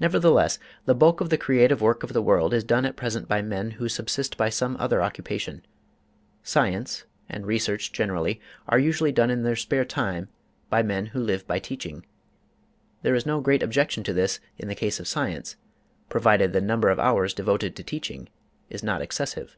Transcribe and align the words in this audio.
Nevertheless, 0.00 0.58
the 0.86 0.94
bulk 0.96 1.20
of 1.20 1.30
the 1.30 1.38
creative 1.38 1.80
work 1.80 2.02
of 2.02 2.12
the 2.12 2.20
world 2.20 2.52
is 2.52 2.64
done 2.64 2.84
at 2.84 2.96
present 2.96 3.28
by 3.28 3.42
men 3.42 3.70
who 3.70 3.88
subsist 3.88 4.36
by 4.36 4.48
some 4.48 4.76
other 4.80 5.00
occupation. 5.00 5.64
Science, 6.42 7.04
and 7.28 7.46
research 7.46 7.92
generally, 7.92 8.40
are 8.66 8.80
usually 8.80 9.12
done 9.12 9.30
in 9.30 9.44
their 9.44 9.54
spare 9.54 9.84
time 9.84 10.28
by 10.68 10.82
men 10.82 11.06
who 11.06 11.20
live 11.20 11.46
by 11.46 11.60
teaching. 11.60 12.04
There 13.02 13.14
is 13.14 13.24
no 13.24 13.40
great 13.40 13.62
objection 13.62 14.02
to 14.02 14.12
this 14.12 14.40
in 14.58 14.66
the 14.66 14.74
case 14.74 14.98
of 14.98 15.06
science, 15.06 15.54
provided 16.08 16.52
the 16.52 16.60
number 16.60 16.88
of 16.88 16.98
hours 16.98 17.32
devoted 17.32 17.76
to 17.76 17.84
teaching 17.84 18.28
is 18.68 18.82
not 18.82 19.00
excessive. 19.00 19.56